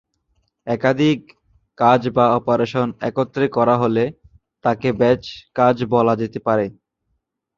একাধিক 0.67 1.19
কাজ 1.77 2.01
বা 2.15 2.25
অপারেশন 2.37 2.87
একত্রে 3.09 3.45
করা 3.57 3.75
হলে 3.77 4.03
তাকে 4.65 4.89
ব্যাচ 4.99 5.21
কাজ 5.55 5.75
বলা 5.93 6.13
যেতে 6.21 6.39
পারে। 6.47 6.65